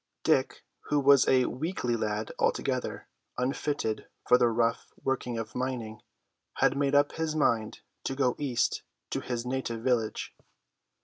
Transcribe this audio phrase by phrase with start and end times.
[0.23, 3.07] Dick, who was a weakly lad altogether
[3.37, 6.01] unfitted for the rough work of mining,
[6.55, 10.35] had made up his mind to go east to his native village.